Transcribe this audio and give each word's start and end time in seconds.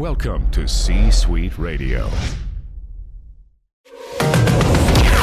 Welcome 0.00 0.50
to 0.52 0.66
C 0.66 1.10
Suite 1.10 1.58
Radio. 1.58 2.08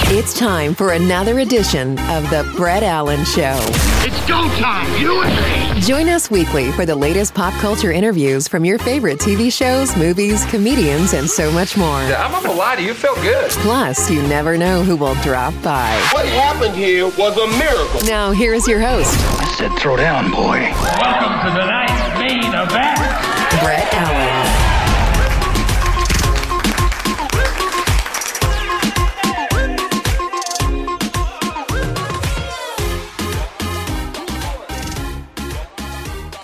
It's 0.09 0.37
time 0.37 0.75
for 0.75 0.91
another 0.91 1.39
edition 1.39 1.97
of 2.11 2.29
The 2.29 2.47
Brett 2.55 2.83
Allen 2.83 3.25
Show. 3.25 3.57
It's 4.05 4.27
go 4.27 4.47
time, 4.59 5.01
you 5.01 5.23
and 5.23 5.75
me. 5.75 5.81
Join 5.81 6.09
us 6.09 6.29
weekly 6.29 6.71
for 6.73 6.85
the 6.85 6.95
latest 6.95 7.33
pop 7.33 7.55
culture 7.55 7.91
interviews 7.91 8.47
from 8.47 8.63
your 8.63 8.77
favorite 8.77 9.17
TV 9.17 9.51
shows, 9.51 9.97
movies, 9.97 10.45
comedians, 10.45 11.13
and 11.13 11.27
so 11.27 11.51
much 11.51 11.75
more. 11.75 11.87
I'm 11.87 12.31
not 12.31 12.43
gonna 12.43 12.53
lie 12.53 12.75
to 12.75 12.83
you, 12.83 12.93
felt 12.93 13.17
good. 13.23 13.49
Plus, 13.49 14.11
you 14.11 14.21
never 14.27 14.59
know 14.59 14.83
who 14.83 14.95
will 14.95 15.15
drop 15.23 15.55
by. 15.63 15.89
What 16.13 16.27
happened 16.27 16.75
here 16.75 17.05
was 17.05 17.35
a 17.35 17.47
miracle. 17.57 18.07
Now, 18.07 18.29
here 18.29 18.53
is 18.53 18.67
your 18.67 18.79
host, 18.79 19.17
I 19.41 19.55
said 19.57 19.71
throw 19.79 19.97
down, 19.97 20.29
boy. 20.29 20.71
Welcome 21.01 21.49
to 21.49 21.59
the 21.59 21.65
night's 21.65 22.19
main 22.19 22.53
event. 22.53 23.37
Brett 23.59 23.91
Allen. 23.91 24.66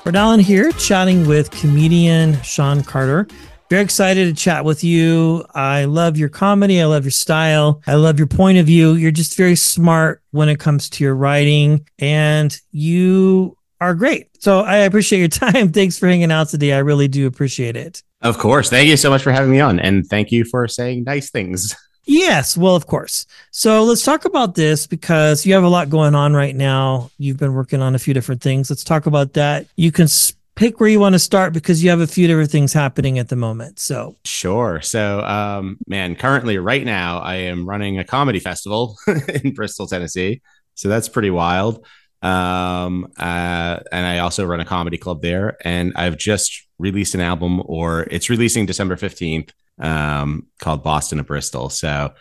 Allen 0.06 0.40
here, 0.40 0.72
chatting 0.74 1.26
with 1.26 1.50
comedian 1.50 2.40
Shawn 2.44 2.84
Carter. 2.84 3.28
Very 3.70 3.82
excited 3.82 4.26
to 4.26 4.40
chat 4.40 4.66
with 4.66 4.84
you. 4.84 5.46
I 5.56 5.86
love 5.86 6.18
your 6.18 6.30
comedy. 6.30 6.82
I 6.82 6.86
love 6.86 7.06
your 7.06 7.12
style. 7.12 7.82
I 7.88 7.96
love 7.96 8.20
your 8.20 8.28
point 8.28 8.58
of 8.60 8.66
view. 8.66 8.94
You're 8.94 9.12
just 9.12 9.36
very 9.36 9.56
smart 9.56 10.22
when 10.32 10.50
it 10.50 10.60
comes 10.60 10.90
to 10.92 11.04
your 11.04 11.16
writing, 11.16 11.88
and 11.98 12.56
you 12.72 13.58
are 13.82 13.96
great. 13.96 14.30
So 14.40 14.60
I 14.60 14.78
appreciate 14.78 15.20
your 15.20 15.28
time. 15.52 15.72
Thanks 15.72 15.98
for 15.98 16.08
hanging 16.08 16.32
out 16.32 16.50
today. 16.50 16.74
I 16.74 16.80
really 16.80 17.08
do 17.08 17.26
appreciate 17.26 17.76
it. 17.76 18.04
Of 18.22 18.38
course. 18.38 18.70
Thank 18.70 18.90
you 18.90 18.98
so 18.98 19.10
much 19.10 19.24
for 19.24 19.32
having 19.32 19.52
me 19.52 19.62
on. 19.62 19.80
And 19.80 20.06
thank 20.06 20.32
you 20.32 20.46
for 20.46 20.68
saying 20.68 21.06
nice 21.06 21.32
things. 21.32 21.76
Yes, 22.06 22.58
well, 22.58 22.76
of 22.76 22.88
course. 22.88 23.26
So 23.52 23.84
let's 23.84 24.04
talk 24.04 24.26
about 24.26 24.56
this 24.56 24.88
because 24.88 25.46
you 25.46 25.54
have 25.54 25.64
a 25.64 25.70
lot 25.70 25.90
going 25.90 26.16
on 26.16 26.34
right 26.34 26.56
now. 26.56 27.12
You've 27.18 27.38
been 27.38 27.54
working 27.54 27.82
on 27.82 27.96
a 27.96 28.00
few 28.00 28.14
different 28.14 28.42
things. 28.42 28.70
Let's 28.70 28.84
talk 28.84 29.06
about 29.06 29.34
that. 29.34 29.68
You 29.78 29.92
can 29.92 30.08
pick 30.56 30.80
where 30.80 30.90
you 30.90 31.00
want 31.00 31.14
to 31.14 31.20
start 31.20 31.54
because 31.54 31.84
you 31.84 31.90
have 31.90 32.02
a 32.02 32.08
few 32.08 32.28
different 32.28 32.52
things 32.52 32.74
happening 32.74 33.20
at 33.20 33.30
the 33.30 33.36
moment. 33.36 33.80
So, 33.80 34.16
Sure. 34.26 34.82
So, 34.82 35.22
um, 35.22 35.78
man, 35.88 36.16
currently, 36.16 36.58
right 36.58 36.86
now, 36.86 37.20
I 37.20 37.36
am 37.36 37.68
running 37.68 38.00
a 38.00 38.04
comedy 38.04 38.40
festival 38.40 38.98
in 39.44 39.54
Bristol, 39.54 39.88
Tennessee. 39.88 40.42
So 40.76 40.90
that's 40.90 41.08
pretty 41.08 41.30
wild. 41.30 41.86
Um, 42.22 43.12
uh, 43.18 43.80
and 43.92 44.06
I 44.06 44.20
also 44.20 44.46
run 44.46 44.60
a 44.60 44.66
comedy 44.66 44.98
club 44.98 45.22
there. 45.22 45.58
And 45.64 45.94
I've 45.96 46.18
just 46.18 46.68
released 46.80 47.16
an 47.16 47.22
album, 47.22 47.62
or 47.66 48.08
it's 48.12 48.30
releasing 48.30 48.66
December 48.66 48.96
15th, 48.96 49.52
um, 49.80 50.48
called 50.60 50.84
Boston 50.84 51.18
to 51.18 51.24
Bristol. 51.24 51.70
So, 51.70 52.14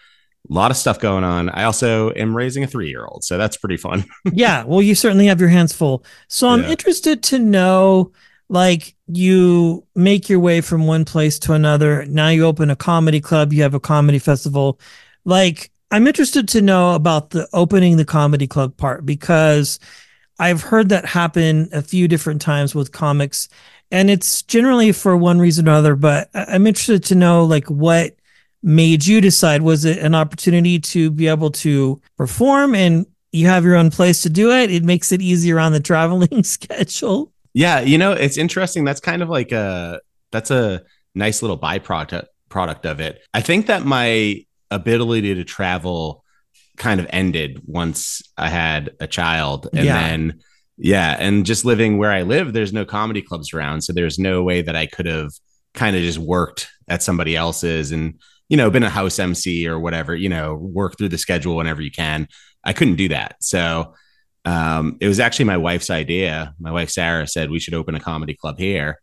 a 0.51 0.53
lot 0.53 0.71
of 0.73 0.77
stuff 0.77 0.99
going 0.99 1.23
on. 1.25 1.49
I 1.51 1.65
also 1.65 2.13
am 2.15 2.37
raising 2.37 2.65
a 2.65 2.67
three 2.67 2.89
year 2.89 3.05
old. 3.07 3.23
So 3.23 3.39
that's 3.39 3.57
pretty 3.57 3.77
fun. 3.77 4.05
yeah, 4.33 4.65
well, 4.65 4.83
you 4.83 4.95
certainly 4.97 5.27
have 5.27 5.39
your 5.41 5.49
hands 5.49 5.73
full. 5.73 6.05
So, 6.29 6.49
I'm 6.49 6.63
Yeah. 6.63 6.71
interested 6.71 7.23
to 7.25 7.39
know 7.39 8.13
like 8.49 8.95
you 9.07 9.87
make 9.95 10.29
your 10.29 10.41
way 10.41 10.61
from 10.61 10.87
one 10.87 11.05
place 11.05 11.39
to 11.41 11.53
another. 11.55 12.05
Now 12.07 12.29
you 12.29 12.45
open 12.45 12.71
a 12.71 12.77
comedy 12.77 13.21
club, 13.21 13.53
you 13.53 13.63
have 13.63 13.75
a 13.75 13.81
comedy 13.81 14.19
festival. 14.19 14.79
Like, 15.25 15.71
I'm 15.91 16.07
interested 16.07 16.49
to 16.49 16.61
know 16.63 16.95
about 16.95 17.31
the 17.31 17.49
opening 17.53 17.97
the 17.97 18.05
comedy 18.05 18.47
club 18.47 18.77
part 18.77 19.07
because 19.07 19.79
I've 20.39 20.63
heard 20.63 20.89
that 20.89 21.05
happen 21.07 21.69
a 21.73 21.83
few 21.83 22.09
different 22.09 22.41
times 22.43 22.75
with 22.75 22.91
comics, 22.93 23.49
and 23.93 24.11
it's 24.11 24.43
generally 24.43 24.91
for 24.91 25.17
one 25.17 25.39
reason 25.39 25.69
or 25.69 25.73
other. 25.73 25.95
But 25.95 26.29
I'm 26.35 26.67
interested 26.67 27.05
to 27.05 27.15
know 27.15 27.45
like 27.45 27.69
what 27.69 28.17
made 28.65 29.07
you 29.07 29.21
decide 29.21 29.63
was 29.63 29.85
it 29.85 29.99
an 29.99 30.15
opportunity 30.15 30.79
to 30.81 31.11
be 31.11 31.29
able 31.29 31.51
to 31.51 32.01
perform 32.17 32.75
and 32.75 33.07
you 33.33 33.47
have 33.47 33.65
your 33.65 33.75
own 33.77 33.91
place 33.91 34.23
to 34.23 34.31
do 34.31 34.53
it 34.53 34.71
it 34.71 34.85
makes 34.85 35.11
it 35.11 35.21
easier 35.21 35.59
on 35.59 35.73
the 35.73 35.81
traveling 35.91 36.45
schedule 36.45 37.33
Yeah, 37.55 37.81
you 37.81 37.99
know, 37.99 38.13
it's 38.13 38.37
interesting. 38.39 38.85
That's 38.85 39.01
kind 39.01 39.21
of 39.23 39.29
like 39.29 39.53
a 39.53 40.01
that's 40.31 40.51
a 40.51 40.83
nice 41.15 41.43
little 41.43 41.59
byproduct 41.59 42.27
product 42.49 42.87
of 42.87 43.01
it. 43.01 43.21
I 43.35 43.41
think 43.41 43.67
that 43.67 43.85
my 43.85 44.45
ability 44.71 45.35
to 45.35 45.45
travel 45.45 46.25
kind 46.77 47.01
of 47.01 47.07
ended 47.11 47.61
once 47.67 48.23
I 48.39 48.49
had 48.49 48.91
a 49.01 49.07
child. 49.07 49.69
And 49.75 49.85
Yeah. 49.85 49.99
then 50.09 50.41
yeah, 50.83 51.17
and 51.21 51.47
just 51.47 51.65
living 51.65 51.97
where 51.97 52.11
I 52.11 52.23
live, 52.23 52.53
there's 52.53 52.73
no 52.73 52.85
comedy 52.85 53.23
clubs 53.23 53.55
around. 53.55 53.83
So 53.83 53.93
there's 53.93 54.19
no 54.19 54.43
way 54.43 54.63
that 54.63 54.75
I 54.75 54.87
could 54.87 55.07
have 55.07 55.31
kind 55.75 55.95
of 55.95 56.03
just 56.03 56.19
worked 56.19 56.69
at 56.89 57.05
somebody 57.05 57.37
else's 57.37 57.93
and, 57.93 58.21
you 58.49 58.57
know, 58.57 58.69
been 58.69 58.83
a 58.83 58.91
house 58.91 59.21
MC 59.21 59.69
or 59.69 59.79
whatever, 59.79 60.17
you 60.17 60.29
know, 60.29 60.57
work 60.57 60.99
through 60.99 61.11
the 61.11 61.19
schedule 61.19 61.57
whenever 61.57 61.81
you 61.81 61.93
can. 61.93 62.27
I 62.65 62.73
couldn't 62.73 62.97
do 62.97 63.09
that. 63.11 63.37
So 63.41 63.95
um, 64.45 64.97
it 65.01 65.07
was 65.07 65.21
actually 65.21 65.45
my 65.45 65.57
wife's 65.57 65.89
idea. 65.89 66.53
My 66.59 66.73
wife 66.73 66.91
Sarah 66.91 67.29
said 67.29 67.49
we 67.49 67.61
should 67.61 67.75
open 67.75 67.95
a 67.95 68.01
comedy 68.01 68.35
club 68.35 68.59
here, 68.59 69.01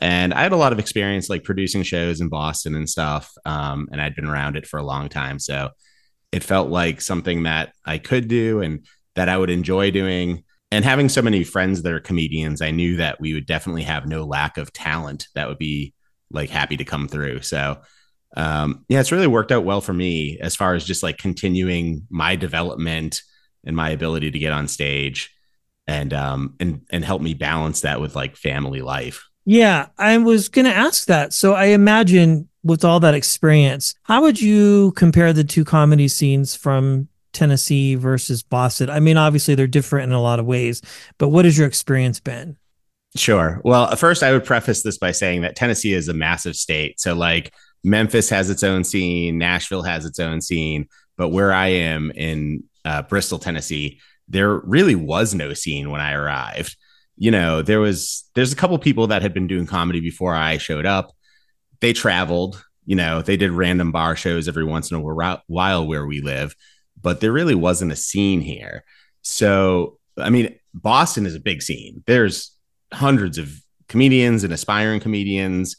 and 0.00 0.34
I 0.34 0.42
had 0.42 0.52
a 0.52 0.56
lot 0.56 0.72
of 0.72 0.80
experience 0.80 1.30
like 1.30 1.44
producing 1.44 1.84
shows 1.84 2.20
in 2.20 2.30
Boston 2.30 2.74
and 2.74 2.90
stuff, 2.90 3.30
um, 3.44 3.88
and 3.92 4.02
I'd 4.02 4.16
been 4.16 4.26
around 4.26 4.56
it 4.56 4.66
for 4.66 4.80
a 4.80 4.84
long 4.84 5.08
time, 5.08 5.38
so 5.38 5.70
it 6.32 6.42
felt 6.42 6.68
like 6.68 7.00
something 7.00 7.44
that 7.44 7.72
I 7.84 7.98
could 7.98 8.26
do 8.26 8.60
and 8.60 8.84
that 9.14 9.28
I 9.28 9.38
would 9.38 9.50
enjoy 9.50 9.92
doing. 9.92 10.42
And 10.72 10.86
having 10.86 11.10
so 11.10 11.20
many 11.20 11.44
friends 11.44 11.82
that 11.82 11.92
are 11.92 12.00
comedians, 12.00 12.62
I 12.62 12.70
knew 12.70 12.96
that 12.96 13.20
we 13.20 13.34
would 13.34 13.44
definitely 13.44 13.82
have 13.82 14.08
no 14.08 14.24
lack 14.24 14.56
of 14.56 14.72
talent 14.72 15.28
that 15.34 15.46
would 15.46 15.58
be 15.58 15.92
like 16.30 16.48
happy 16.48 16.78
to 16.78 16.84
come 16.84 17.08
through. 17.08 17.42
So 17.42 17.82
um, 18.36 18.86
yeah, 18.88 19.00
it's 19.00 19.12
really 19.12 19.26
worked 19.26 19.52
out 19.52 19.64
well 19.66 19.82
for 19.82 19.92
me 19.92 20.38
as 20.40 20.56
far 20.56 20.74
as 20.74 20.82
just 20.84 21.02
like 21.02 21.18
continuing 21.18 22.06
my 22.08 22.36
development 22.36 23.20
and 23.64 23.76
my 23.76 23.90
ability 23.90 24.30
to 24.30 24.38
get 24.38 24.52
on 24.52 24.66
stage 24.66 25.30
and 25.86 26.14
um 26.14 26.54
and 26.60 26.82
and 26.90 27.04
help 27.04 27.20
me 27.20 27.34
balance 27.34 27.80
that 27.80 28.00
with 28.00 28.14
like 28.14 28.36
family 28.36 28.80
life. 28.82 29.28
yeah 29.44 29.86
i 29.98 30.16
was 30.16 30.48
going 30.48 30.64
to 30.64 30.74
ask 30.74 31.06
that 31.06 31.32
so 31.32 31.54
i 31.54 31.66
imagine 31.66 32.48
with 32.62 32.84
all 32.84 33.00
that 33.00 33.14
experience 33.14 33.94
how 34.04 34.22
would 34.22 34.40
you 34.40 34.92
compare 34.92 35.32
the 35.32 35.44
two 35.44 35.64
comedy 35.64 36.06
scenes 36.06 36.54
from 36.54 37.08
tennessee 37.32 37.94
versus 37.94 38.42
boston 38.42 38.90
i 38.90 39.00
mean 39.00 39.16
obviously 39.16 39.54
they're 39.54 39.66
different 39.66 40.10
in 40.10 40.12
a 40.12 40.22
lot 40.22 40.38
of 40.38 40.46
ways 40.46 40.82
but 41.18 41.28
what 41.28 41.44
has 41.44 41.56
your 41.56 41.66
experience 41.66 42.20
been 42.20 42.56
Sure. 43.14 43.60
Well, 43.62 43.94
first 43.96 44.22
I 44.22 44.32
would 44.32 44.44
preface 44.44 44.82
this 44.82 44.96
by 44.96 45.12
saying 45.12 45.42
that 45.42 45.54
Tennessee 45.54 45.92
is 45.92 46.08
a 46.08 46.14
massive 46.14 46.56
state. 46.56 46.98
So 46.98 47.14
like 47.14 47.52
Memphis 47.84 48.30
has 48.30 48.48
its 48.48 48.62
own 48.62 48.84
scene, 48.84 49.38
Nashville 49.38 49.82
has 49.82 50.06
its 50.06 50.18
own 50.18 50.40
scene, 50.40 50.88
but 51.16 51.28
where 51.28 51.52
I 51.52 51.68
am 51.68 52.10
in 52.12 52.64
uh, 52.84 53.02
Bristol, 53.02 53.38
Tennessee, 53.38 54.00
there 54.28 54.54
really 54.60 54.94
was 54.94 55.34
no 55.34 55.52
scene 55.52 55.90
when 55.90 56.00
I 56.00 56.12
arrived. 56.14 56.76
You 57.16 57.30
know, 57.30 57.60
there 57.60 57.80
was 57.80 58.24
there's 58.34 58.52
a 58.52 58.56
couple 58.56 58.78
people 58.78 59.08
that 59.08 59.20
had 59.20 59.34
been 59.34 59.46
doing 59.46 59.66
comedy 59.66 60.00
before 60.00 60.34
I 60.34 60.56
showed 60.56 60.86
up. 60.86 61.12
They 61.80 61.92
traveled, 61.92 62.64
you 62.86 62.96
know, 62.96 63.20
they 63.20 63.36
did 63.36 63.50
random 63.50 63.92
bar 63.92 64.16
shows 64.16 64.48
every 64.48 64.64
once 64.64 64.90
in 64.90 64.96
a 64.96 65.40
while 65.46 65.86
where 65.86 66.06
we 66.06 66.22
live, 66.22 66.54
but 67.02 67.20
there 67.20 67.32
really 67.32 67.54
wasn't 67.54 67.92
a 67.92 67.96
scene 67.96 68.40
here. 68.40 68.84
So, 69.22 69.98
I 70.16 70.30
mean, 70.30 70.58
Boston 70.74 71.26
is 71.26 71.34
a 71.34 71.40
big 71.40 71.62
scene. 71.62 72.02
There's 72.06 72.56
hundreds 72.92 73.38
of 73.38 73.52
comedians 73.88 74.44
and 74.44 74.52
aspiring 74.52 75.00
comedians, 75.00 75.76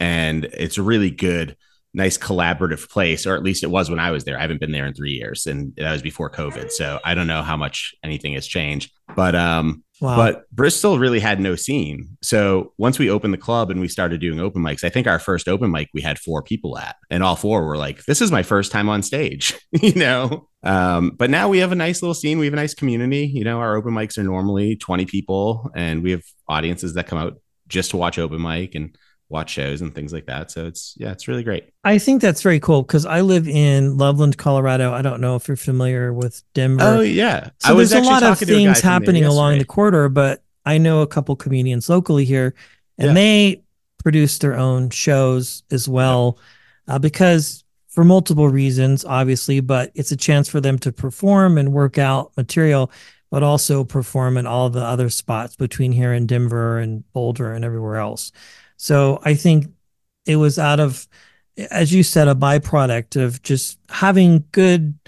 and 0.00 0.44
it's 0.46 0.78
a 0.78 0.82
really 0.82 1.10
good, 1.10 1.56
nice 1.94 2.18
collaborative 2.18 2.88
place, 2.88 3.26
or 3.26 3.34
at 3.34 3.42
least 3.42 3.62
it 3.62 3.70
was 3.70 3.90
when 3.90 4.00
I 4.00 4.10
was 4.10 4.24
there. 4.24 4.38
I 4.38 4.42
haven't 4.42 4.60
been 4.60 4.72
there 4.72 4.86
in 4.86 4.94
three 4.94 5.12
years, 5.12 5.46
and 5.46 5.74
that 5.76 5.92
was 5.92 6.02
before 6.02 6.30
COVID. 6.30 6.70
So 6.70 6.98
I 7.04 7.14
don't 7.14 7.26
know 7.26 7.42
how 7.42 7.56
much 7.56 7.94
anything 8.02 8.34
has 8.34 8.46
changed. 8.46 8.90
But 9.14 9.34
um, 9.34 9.84
wow 10.00 10.16
but 10.16 10.50
Bristol 10.50 10.98
really 10.98 11.20
had 11.20 11.38
no 11.38 11.54
scene. 11.54 12.16
So 12.22 12.72
once 12.78 12.98
we 12.98 13.10
opened 13.10 13.34
the 13.34 13.38
club 13.38 13.70
and 13.70 13.80
we 13.80 13.88
started 13.88 14.20
doing 14.20 14.40
open 14.40 14.62
mics, 14.62 14.84
I 14.84 14.88
think 14.88 15.06
our 15.06 15.18
first 15.18 15.48
open 15.48 15.70
mic 15.70 15.88
we 15.94 16.00
had 16.00 16.18
four 16.18 16.42
people 16.42 16.78
at, 16.78 16.96
and 17.10 17.22
all 17.22 17.36
four 17.36 17.64
were 17.64 17.76
like, 17.76 18.04
"This 18.04 18.20
is 18.20 18.32
my 18.32 18.42
first 18.42 18.72
time 18.72 18.88
on 18.88 19.02
stage," 19.02 19.54
you 19.72 19.94
know. 19.94 20.48
Um, 20.62 21.10
but 21.16 21.30
now 21.30 21.48
we 21.48 21.58
have 21.58 21.72
a 21.72 21.76
nice 21.76 22.02
little 22.02 22.14
scene. 22.14 22.38
We 22.38 22.46
have 22.46 22.52
a 22.54 22.56
nice 22.56 22.74
community. 22.74 23.26
You 23.26 23.44
know, 23.44 23.58
our 23.58 23.76
open 23.76 23.92
mics 23.92 24.16
are 24.18 24.22
normally 24.22 24.76
twenty 24.76 25.06
people, 25.06 25.70
and 25.74 26.02
we 26.02 26.12
have 26.12 26.22
audiences 26.48 26.94
that 26.94 27.06
come 27.06 27.18
out 27.18 27.40
just 27.68 27.90
to 27.90 27.96
watch 27.96 28.18
open 28.18 28.40
mic 28.40 28.74
and 28.74 28.96
watch 29.28 29.50
shows 29.50 29.80
and 29.80 29.94
things 29.94 30.12
like 30.12 30.26
that. 30.26 30.50
So 30.50 30.66
it's 30.66 30.94
yeah, 30.98 31.10
it's 31.10 31.26
really 31.26 31.42
great. 31.42 31.70
I 31.84 31.98
think 31.98 32.20
that's 32.20 32.42
very 32.42 32.60
cool 32.60 32.82
because 32.82 33.06
I 33.06 33.22
live 33.22 33.48
in 33.48 33.96
Loveland, 33.96 34.36
Colorado. 34.36 34.92
I 34.92 35.02
don't 35.02 35.20
know 35.20 35.36
if 35.36 35.48
you're 35.48 35.56
familiar 35.56 36.12
with 36.12 36.42
Denver. 36.54 36.84
Oh 36.84 37.00
yeah, 37.00 37.48
So 37.58 37.74
there's 37.74 37.92
a 37.92 38.00
lot 38.02 38.22
of 38.22 38.28
talking 38.28 38.48
to 38.48 38.54
a 38.54 38.56
guy 38.58 38.64
things 38.64 38.80
happening 38.80 39.24
along 39.24 39.58
the 39.58 39.64
corridor, 39.64 40.08
but 40.08 40.42
I 40.64 40.78
know 40.78 41.00
a 41.00 41.06
couple 41.06 41.34
comedians 41.34 41.88
locally 41.88 42.24
here, 42.24 42.54
and 42.98 43.08
Yeah. 43.08 43.14
they 43.14 43.62
produce 44.04 44.38
their 44.38 44.54
own 44.54 44.90
shows 44.90 45.62
as 45.70 45.88
well, 45.88 46.38
uh, 46.86 46.98
because 46.98 47.61
for 47.92 48.04
multiple 48.04 48.48
reasons, 48.48 49.04
obviously, 49.04 49.60
but 49.60 49.92
it's 49.94 50.12
a 50.12 50.16
chance 50.16 50.48
for 50.48 50.60
them 50.60 50.78
to 50.78 50.90
perform 50.90 51.58
and 51.58 51.72
work 51.72 51.98
out 51.98 52.32
material, 52.38 52.90
but 53.30 53.42
also 53.42 53.84
perform 53.84 54.38
in 54.38 54.46
all 54.46 54.70
the 54.70 54.82
other 54.82 55.10
spots 55.10 55.56
between 55.56 55.92
here 55.92 56.12
and 56.12 56.26
Denver 56.26 56.78
and 56.78 57.04
Boulder 57.12 57.52
and 57.52 57.64
everywhere 57.64 57.96
else. 57.96 58.32
So 58.78 59.20
I 59.24 59.34
think 59.34 59.66
it 60.24 60.36
was 60.36 60.58
out 60.58 60.80
of, 60.80 61.06
as 61.70 61.92
you 61.92 62.02
said, 62.02 62.28
a 62.28 62.34
byproduct 62.34 63.22
of 63.22 63.42
just 63.42 63.78
having 63.90 64.44
good 64.52 64.98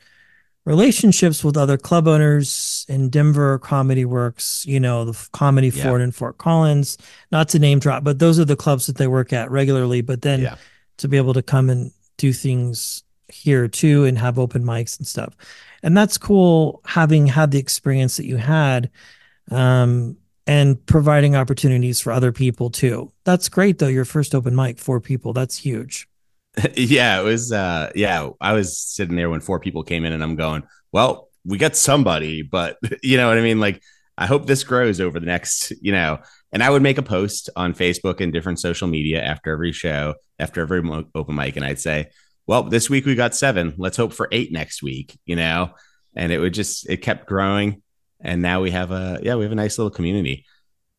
relationships 0.66 1.42
with 1.42 1.56
other 1.56 1.78
club 1.78 2.06
owners 2.06 2.84
in 2.88 3.08
Denver, 3.08 3.58
Comedy 3.58 4.04
Works, 4.04 4.64
you 4.66 4.80
know, 4.80 5.06
the 5.06 5.28
Comedy 5.32 5.68
Yeah. 5.68 5.84
Fort 5.84 6.00
in 6.02 6.12
Fort 6.12 6.36
Collins, 6.36 6.98
not 7.32 7.48
to 7.50 7.58
name 7.58 7.78
drop, 7.78 8.04
but 8.04 8.18
those 8.18 8.38
are 8.38 8.44
the 8.44 8.56
clubs 8.56 8.86
that 8.86 8.96
they 8.96 9.06
work 9.06 9.32
at 9.32 9.50
regularly. 9.50 10.02
But 10.02 10.22
then 10.22 10.40
Yeah. 10.42 10.56
to 10.98 11.08
be 11.08 11.16
able 11.16 11.34
to 11.34 11.42
come 11.42 11.68
and 11.70 11.92
do 12.16 12.32
things 12.32 13.04
here 13.28 13.68
too 13.68 14.04
and 14.04 14.18
have 14.18 14.38
open 14.38 14.64
mics 14.64 14.98
and 14.98 15.06
stuff. 15.06 15.34
And 15.82 15.96
that's 15.96 16.18
cool 16.18 16.80
having 16.84 17.26
had 17.26 17.50
the 17.50 17.58
experience 17.58 18.16
that 18.16 18.26
you 18.26 18.36
had 18.36 18.90
um, 19.50 20.16
and 20.46 20.84
providing 20.86 21.36
opportunities 21.36 22.00
for 22.00 22.12
other 22.12 22.32
people 22.32 22.70
too. 22.70 23.12
That's 23.24 23.48
great 23.48 23.78
though. 23.78 23.88
Your 23.88 24.04
first 24.04 24.34
open 24.34 24.54
mic, 24.54 24.78
for 24.78 25.00
people, 25.00 25.32
that's 25.32 25.56
huge. 25.56 26.08
yeah, 26.74 27.20
it 27.20 27.24
was. 27.24 27.52
Uh, 27.52 27.90
yeah, 27.94 28.28
I 28.40 28.52
was 28.52 28.78
sitting 28.78 29.16
there 29.16 29.30
when 29.30 29.40
four 29.40 29.58
people 29.58 29.82
came 29.82 30.04
in, 30.04 30.12
and 30.12 30.22
I'm 30.22 30.36
going, 30.36 30.62
well, 30.92 31.28
we 31.44 31.58
got 31.58 31.76
somebody, 31.76 32.42
but 32.42 32.78
you 33.02 33.16
know 33.16 33.28
what 33.28 33.38
I 33.38 33.42
mean. 33.42 33.60
Like, 33.60 33.82
I 34.16 34.26
hope 34.26 34.46
this 34.46 34.64
grows 34.64 35.00
over 35.00 35.18
the 35.18 35.26
next, 35.26 35.72
you 35.82 35.92
know. 35.92 36.18
And 36.52 36.62
I 36.62 36.70
would 36.70 36.82
make 36.82 36.98
a 36.98 37.02
post 37.02 37.50
on 37.56 37.74
Facebook 37.74 38.20
and 38.20 38.32
different 38.32 38.60
social 38.60 38.86
media 38.86 39.22
after 39.22 39.52
every 39.52 39.72
show, 39.72 40.14
after 40.38 40.60
every 40.60 40.82
open 41.14 41.34
mic, 41.34 41.56
and 41.56 41.64
I'd 41.64 41.80
say, 41.80 42.10
well, 42.46 42.62
this 42.62 42.88
week 42.88 43.06
we 43.06 43.14
got 43.14 43.34
seven. 43.34 43.74
Let's 43.76 43.96
hope 43.96 44.12
for 44.12 44.28
eight 44.30 44.52
next 44.52 44.82
week, 44.82 45.18
you 45.26 45.34
know. 45.36 45.70
And 46.14 46.30
it 46.30 46.38
would 46.38 46.54
just, 46.54 46.88
it 46.88 46.98
kept 46.98 47.26
growing, 47.26 47.82
and 48.20 48.40
now 48.40 48.60
we 48.60 48.70
have 48.70 48.92
a, 48.92 49.18
yeah, 49.22 49.34
we 49.34 49.44
have 49.44 49.52
a 49.52 49.56
nice 49.56 49.78
little 49.78 49.90
community. 49.90 50.46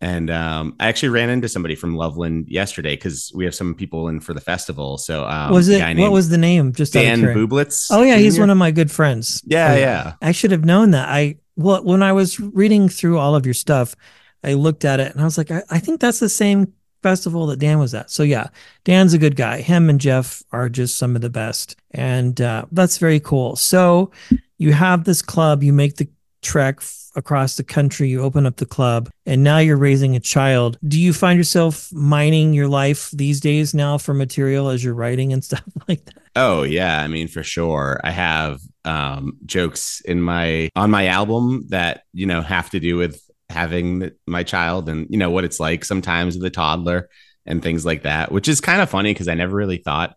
And 0.01 0.29
um, 0.29 0.75
I 0.77 0.87
actually 0.87 1.09
ran 1.09 1.29
into 1.29 1.47
somebody 1.47 1.73
from 1.73 1.95
Loveland 1.95 2.49
yesterday 2.49 2.95
because 2.97 3.31
we 3.33 3.45
have 3.45 3.55
some 3.55 3.75
people 3.75 4.09
in 4.09 4.19
for 4.19 4.33
the 4.33 4.41
festival. 4.41 4.97
So 4.97 5.25
um, 5.25 5.53
was 5.53 5.69
it 5.69 5.97
what 5.97 6.11
was 6.11 6.27
the 6.27 6.37
name? 6.37 6.73
Just 6.73 6.91
Dan. 6.91 7.21
Bublitz? 7.21 7.87
Oh 7.91 8.03
yeah, 8.03 8.17
he's 8.17 8.37
one 8.37 8.49
of 8.49 8.57
my 8.57 8.71
good 8.71 8.91
friends. 8.91 9.41
Yeah, 9.45 9.71
Oh, 9.71 9.75
yeah. 9.77 10.13
I 10.21 10.33
should 10.33 10.51
have 10.51 10.65
known 10.65 10.91
that. 10.91 11.07
I 11.07 11.37
well, 11.55 11.83
when 11.83 12.03
I 12.03 12.13
was 12.13 12.39
reading 12.39 12.89
through 12.89 13.17
all 13.17 13.35
of 13.35 13.45
your 13.45 13.53
stuff, 13.53 13.95
I 14.43 14.53
looked 14.53 14.85
at 14.85 14.99
it 14.99 15.11
and 15.11 15.21
I 15.21 15.25
was 15.25 15.37
like, 15.37 15.51
I, 15.51 15.63
I 15.69 15.79
think 15.79 15.99
that's 15.99 16.19
the 16.19 16.29
same 16.29 16.73
festival 17.01 17.45
that 17.47 17.59
Dan 17.59 17.77
was 17.79 17.93
at. 17.93 18.09
So 18.09 18.23
yeah, 18.23 18.47
Dan's 18.83 19.13
a 19.13 19.19
good 19.19 19.35
guy. 19.35 19.61
Him 19.61 19.89
and 19.89 20.01
Jeff 20.01 20.41
are 20.51 20.69
just 20.69 20.97
some 20.97 21.15
of 21.15 21.21
the 21.21 21.29
best, 21.29 21.75
and 21.91 22.39
uh, 22.41 22.65
that's 22.71 22.97
very 22.97 23.19
cool. 23.19 23.55
So 23.55 24.11
you 24.57 24.73
have 24.73 25.03
this 25.03 25.21
club, 25.21 25.61
you 25.61 25.71
make 25.71 25.97
the 25.97 26.07
trek 26.41 26.81
across 27.15 27.57
the 27.57 27.63
country, 27.63 28.09
you 28.09 28.21
open 28.21 28.45
up 28.45 28.57
the 28.57 28.65
club, 28.65 29.09
and 29.25 29.43
now 29.43 29.59
you're 29.59 29.77
raising 29.77 30.15
a 30.15 30.19
child. 30.19 30.77
Do 30.87 30.99
you 30.99 31.13
find 31.13 31.37
yourself 31.37 31.91
mining 31.93 32.53
your 32.53 32.67
life 32.67 33.11
these 33.11 33.39
days 33.39 33.73
now 33.73 33.97
for 33.97 34.13
material 34.13 34.69
as 34.69 34.83
you're 34.83 34.95
writing 34.95 35.31
and 35.31 35.43
stuff 35.49 35.63
like 35.87 36.05
that? 36.05 36.23
Oh 36.35 36.63
yeah, 36.63 37.01
I 37.01 37.07
mean 37.07 37.27
for 37.27 37.43
sure. 37.43 37.99
I 38.03 38.11
have 38.11 38.61
um, 38.85 39.37
jokes 39.45 40.01
in 40.01 40.21
my 40.21 40.69
on 40.75 40.91
my 40.91 41.07
album 41.07 41.65
that 41.69 42.03
you 42.13 42.25
know 42.25 42.41
have 42.41 42.69
to 42.69 42.79
do 42.79 42.97
with 42.97 43.21
having 43.49 44.11
my 44.25 44.43
child 44.43 44.89
and 44.89 45.07
you 45.09 45.17
know 45.17 45.29
what 45.29 45.43
it's 45.43 45.59
like 45.59 45.85
sometimes 45.85 46.35
with 46.35 46.45
a 46.45 46.49
toddler 46.49 47.09
and 47.45 47.61
things 47.61 47.85
like 47.85 48.03
that, 48.03 48.31
which 48.31 48.47
is 48.47 48.61
kind 48.61 48.81
of 48.81 48.89
funny 48.89 49.13
because 49.13 49.27
I 49.27 49.35
never 49.35 49.55
really 49.55 49.77
thought 49.77 50.15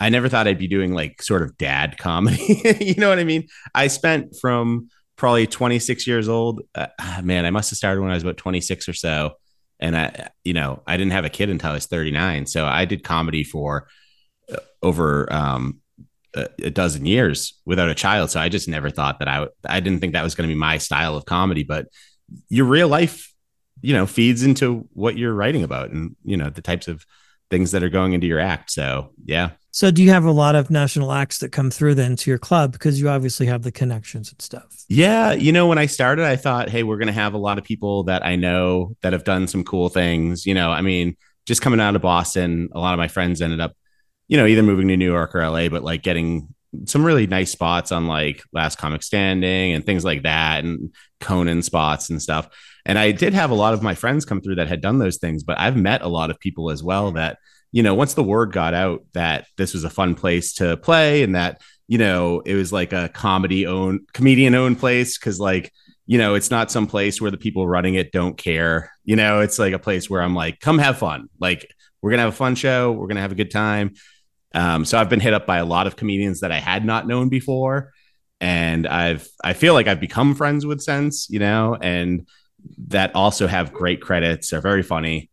I 0.00 0.10
never 0.10 0.28
thought 0.28 0.46
I'd 0.46 0.58
be 0.58 0.68
doing 0.68 0.94
like 0.94 1.22
sort 1.22 1.42
of 1.42 1.58
dad 1.58 1.98
comedy. 1.98 2.62
you 2.80 2.94
know 2.94 3.08
what 3.08 3.18
I 3.18 3.24
mean? 3.24 3.48
I 3.74 3.88
spent 3.88 4.36
from 4.40 4.90
probably 5.16 5.46
26 5.46 6.06
years 6.06 6.28
old. 6.28 6.62
Uh, 6.74 6.86
man, 7.22 7.44
I 7.44 7.50
must 7.50 7.70
have 7.70 7.76
started 7.76 8.00
when 8.00 8.10
I 8.10 8.14
was 8.14 8.22
about 8.22 8.36
26 8.36 8.88
or 8.88 8.92
so. 8.92 9.32
And 9.80 9.96
I, 9.96 10.28
you 10.44 10.52
know, 10.52 10.82
I 10.86 10.96
didn't 10.96 11.12
have 11.12 11.24
a 11.24 11.30
kid 11.30 11.50
until 11.50 11.70
I 11.70 11.74
was 11.74 11.86
39. 11.86 12.46
So 12.46 12.64
I 12.64 12.84
did 12.84 13.02
comedy 13.02 13.44
for 13.44 13.88
uh, 14.52 14.56
over 14.82 15.32
um, 15.32 15.80
a, 16.34 16.70
dozen 16.70 17.06
years 17.06 17.54
without 17.64 17.88
a 17.88 17.94
child. 17.94 18.30
So 18.30 18.40
I 18.40 18.48
just 18.48 18.68
never 18.68 18.90
thought 18.90 19.18
that 19.18 19.28
I—I 19.28 19.80
didn't 19.80 20.00
think 20.00 20.12
that 20.12 20.24
was 20.24 20.34
going 20.34 20.48
to 20.48 20.54
be 20.54 20.58
my 20.58 20.78
style 20.78 21.16
of 21.16 21.24
comedy. 21.24 21.62
But 21.62 21.86
your 22.48 22.66
real 22.66 22.88
life, 22.88 23.32
you 23.80 23.94
know, 23.94 24.06
feeds 24.06 24.42
into 24.42 24.88
what 24.92 25.16
you're 25.16 25.34
writing 25.34 25.62
about 25.62 25.90
and, 25.90 26.16
you 26.24 26.36
know, 26.36 26.50
the 26.50 26.62
types 26.62 26.88
of 26.88 27.04
things 27.50 27.72
that 27.72 27.82
are 27.82 27.88
going 27.88 28.12
into 28.12 28.26
your 28.26 28.40
act. 28.40 28.70
So 28.70 29.12
yeah. 29.24 29.50
So 29.70 29.90
do 29.90 30.02
you 30.02 30.10
have 30.10 30.24
a 30.24 30.32
lot 30.32 30.56
of 30.56 30.70
national 30.70 31.12
acts 31.12 31.38
that 31.38 31.52
come 31.52 31.70
through 31.70 31.94
then 31.94 32.16
to 32.16 32.30
your 32.30 32.38
club 32.38 32.72
because 32.72 33.00
you 33.00 33.08
obviously 33.08 33.46
have 33.46 33.62
the 33.62 33.70
connections 33.70 34.32
and 34.32 34.42
stuff? 34.42 34.66
Yeah, 34.88 35.32
you 35.32 35.52
know, 35.52 35.66
when 35.66 35.78
I 35.78 35.86
started, 35.86 36.24
I 36.24 36.36
thought, 36.36 36.68
hey, 36.68 36.82
we're 36.82 36.96
going 36.96 37.06
to 37.06 37.12
have 37.12 37.34
a 37.34 37.38
lot 37.38 37.58
of 37.58 37.64
people 37.64 38.04
that 38.04 38.26
I 38.26 38.36
know 38.36 38.96
that 39.02 39.12
have 39.12 39.24
done 39.24 39.46
some 39.46 39.62
cool 39.62 39.88
things. 39.88 40.46
You 40.46 40.54
know, 40.54 40.70
I 40.70 40.80
mean, 40.80 41.16
just 41.46 41.62
coming 41.62 41.80
out 41.80 41.94
of 41.94 42.02
Boston, 42.02 42.70
a 42.72 42.80
lot 42.80 42.94
of 42.94 42.98
my 42.98 43.08
friends 43.08 43.40
ended 43.40 43.60
up, 43.60 43.76
you 44.28 44.36
know, 44.36 44.46
either 44.46 44.62
moving 44.62 44.88
to 44.88 44.96
New 44.96 45.10
York 45.10 45.34
or 45.34 45.48
LA, 45.48 45.68
but 45.68 45.82
like 45.82 46.02
getting 46.02 46.54
some 46.84 47.04
really 47.04 47.26
nice 47.26 47.50
spots 47.50 47.92
on 47.92 48.06
like 48.06 48.42
Last 48.52 48.76
Comic 48.76 49.02
Standing 49.02 49.72
and 49.72 49.84
things 49.84 50.04
like 50.04 50.22
that, 50.22 50.64
and 50.64 50.94
Conan 51.20 51.62
spots 51.62 52.10
and 52.10 52.22
stuff. 52.22 52.48
And 52.86 52.98
I 52.98 53.12
did 53.12 53.34
have 53.34 53.50
a 53.50 53.54
lot 53.54 53.74
of 53.74 53.82
my 53.82 53.94
friends 53.94 54.24
come 54.24 54.40
through 54.40 54.56
that 54.56 54.68
had 54.68 54.80
done 54.80 54.98
those 54.98 55.18
things, 55.18 55.42
but 55.42 55.58
I've 55.58 55.76
met 55.76 56.02
a 56.02 56.08
lot 56.08 56.30
of 56.30 56.38
people 56.38 56.70
as 56.70 56.82
well 56.82 57.12
that, 57.12 57.38
you 57.72 57.82
know, 57.82 57.94
once 57.94 58.14
the 58.14 58.22
word 58.22 58.52
got 58.52 58.74
out 58.74 59.04
that 59.12 59.46
this 59.56 59.74
was 59.74 59.84
a 59.84 59.90
fun 59.90 60.14
place 60.14 60.54
to 60.54 60.76
play 60.76 61.22
and 61.22 61.34
that 61.34 61.60
you 61.88 61.96
know, 61.96 62.40
it 62.40 62.54
was 62.54 62.70
like 62.70 62.92
a 62.92 63.08
comedy 63.08 63.66
owned 63.66 64.00
comedian 64.12 64.54
owned 64.54 64.78
place 64.78 65.18
because 65.18 65.40
like, 65.40 65.72
you 66.06 66.18
know, 66.18 66.34
it's 66.34 66.50
not 66.50 66.70
some 66.70 66.86
place 66.86 67.20
where 67.20 67.30
the 67.30 67.38
people 67.38 67.66
running 67.66 67.94
it 67.94 68.12
don't 68.12 68.36
care. 68.36 68.92
You 69.04 69.16
know, 69.16 69.40
it's 69.40 69.58
like 69.58 69.72
a 69.72 69.78
place 69.78 70.08
where 70.08 70.22
I'm 70.22 70.34
like, 70.34 70.60
come 70.60 70.78
have 70.78 70.98
fun. 70.98 71.28
Like, 71.40 71.74
we're 72.00 72.10
gonna 72.10 72.22
have 72.22 72.32
a 72.32 72.36
fun 72.36 72.54
show, 72.54 72.92
we're 72.92 73.08
gonna 73.08 73.22
have 73.22 73.32
a 73.32 73.36
good 73.36 73.50
time. 73.50 73.94
Um, 74.54 74.84
so 74.84 74.98
I've 74.98 75.10
been 75.10 75.20
hit 75.20 75.34
up 75.34 75.46
by 75.46 75.58
a 75.58 75.64
lot 75.64 75.86
of 75.86 75.96
comedians 75.96 76.40
that 76.40 76.52
I 76.52 76.58
had 76.58 76.84
not 76.84 77.06
known 77.06 77.28
before. 77.28 77.92
And 78.40 78.86
I've 78.86 79.28
I 79.42 79.52
feel 79.52 79.74
like 79.74 79.88
I've 79.88 80.00
become 80.00 80.34
friends 80.34 80.64
with 80.64 80.80
Sense, 80.80 81.28
you 81.28 81.38
know, 81.38 81.76
and 81.80 82.28
that 82.88 83.14
also 83.14 83.46
have 83.46 83.72
great 83.72 84.00
credits, 84.00 84.52
are 84.52 84.60
very 84.60 84.82
funny. 84.82 85.30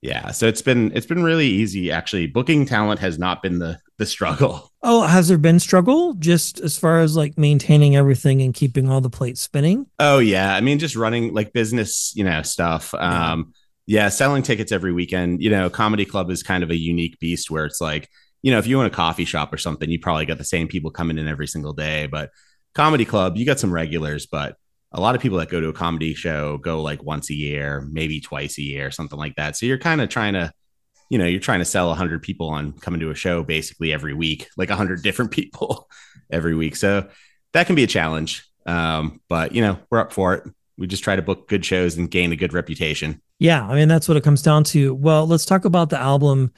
Yeah. 0.00 0.30
So 0.30 0.46
it's 0.46 0.62
been 0.62 0.92
it's 0.94 1.06
been 1.06 1.22
really 1.22 1.46
easy 1.46 1.90
actually. 1.90 2.26
Booking 2.26 2.66
talent 2.66 3.00
has 3.00 3.18
not 3.18 3.42
been 3.42 3.58
the 3.58 3.78
the 3.98 4.06
struggle. 4.06 4.64
Oh, 4.80 5.02
has 5.02 5.26
there 5.26 5.38
been 5.38 5.58
struggle 5.58 6.14
just 6.14 6.60
as 6.60 6.78
far 6.78 7.00
as 7.00 7.16
like 7.16 7.36
maintaining 7.36 7.96
everything 7.96 8.40
and 8.42 8.54
keeping 8.54 8.88
all 8.88 9.00
the 9.00 9.10
plates 9.10 9.40
spinning? 9.40 9.86
Oh 9.98 10.20
yeah, 10.20 10.54
I 10.54 10.60
mean 10.60 10.78
just 10.78 10.94
running 10.94 11.34
like 11.34 11.52
business, 11.52 12.12
you 12.14 12.22
know, 12.22 12.42
stuff. 12.42 12.94
Um 12.94 13.52
yeah, 13.86 14.08
selling 14.08 14.44
tickets 14.44 14.70
every 14.70 14.92
weekend. 14.92 15.42
You 15.42 15.50
know, 15.50 15.68
comedy 15.68 16.04
club 16.04 16.30
is 16.30 16.44
kind 16.44 16.62
of 16.62 16.70
a 16.70 16.76
unique 16.76 17.18
beast 17.18 17.50
where 17.50 17.64
it's 17.64 17.80
like, 17.80 18.08
you 18.42 18.52
know, 18.52 18.58
if 18.58 18.66
you 18.66 18.78
own 18.78 18.86
a 18.86 18.90
coffee 18.90 19.24
shop 19.24 19.52
or 19.52 19.58
something, 19.58 19.90
you 19.90 19.98
probably 19.98 20.26
got 20.26 20.38
the 20.38 20.44
same 20.44 20.68
people 20.68 20.90
coming 20.90 21.18
in 21.18 21.28
every 21.28 21.46
single 21.46 21.72
day, 21.72 22.06
but 22.06 22.30
comedy 22.74 23.04
club, 23.04 23.36
you 23.36 23.44
got 23.44 23.58
some 23.58 23.72
regulars, 23.72 24.26
but 24.26 24.56
a 24.92 25.00
lot 25.00 25.14
of 25.14 25.20
people 25.20 25.38
that 25.38 25.50
go 25.50 25.60
to 25.60 25.68
a 25.68 25.72
comedy 25.72 26.14
show 26.14 26.56
go 26.58 26.80
like 26.80 27.02
once 27.02 27.30
a 27.30 27.34
year, 27.34 27.86
maybe 27.90 28.20
twice 28.20 28.58
a 28.58 28.62
year, 28.62 28.90
something 28.90 29.18
like 29.18 29.36
that. 29.36 29.56
So 29.56 29.66
you're 29.66 29.78
kind 29.78 30.00
of 30.00 30.08
trying 30.08 30.34
to 30.34 30.52
you 31.08 31.18
know, 31.18 31.24
you're 31.24 31.40
trying 31.40 31.60
to 31.60 31.64
sell 31.64 31.88
100 31.88 32.22
people 32.22 32.48
on 32.48 32.72
coming 32.72 33.00
to 33.00 33.10
a 33.10 33.14
show 33.14 33.42
basically 33.42 33.92
every 33.92 34.14
week, 34.14 34.48
like 34.56 34.68
100 34.68 35.02
different 35.02 35.30
people 35.30 35.88
every 36.30 36.54
week. 36.54 36.76
So 36.76 37.08
that 37.52 37.66
can 37.66 37.74
be 37.74 37.84
a 37.84 37.88
challenge. 37.88 38.46
Um, 38.66 39.20
but, 39.28 39.54
you 39.54 39.62
know, 39.62 39.78
we're 39.90 40.00
up 40.00 40.12
for 40.12 40.34
it. 40.34 40.44
We 40.76 40.86
just 40.86 41.02
try 41.02 41.16
to 41.16 41.22
book 41.22 41.48
good 41.48 41.64
shows 41.64 41.96
and 41.96 42.10
gain 42.10 42.30
a 42.32 42.36
good 42.36 42.52
reputation. 42.52 43.20
Yeah, 43.40 43.66
I 43.66 43.74
mean 43.74 43.88
that's 43.88 44.08
what 44.08 44.16
it 44.16 44.24
comes 44.24 44.42
down 44.42 44.64
to. 44.64 44.94
Well, 44.94 45.26
let's 45.26 45.44
talk 45.44 45.64
about 45.64 45.90
the 45.90 45.98
album. 45.98 46.52